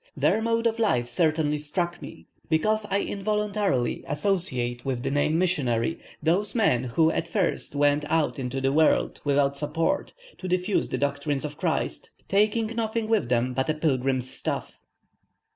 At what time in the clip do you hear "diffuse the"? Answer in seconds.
10.47-10.97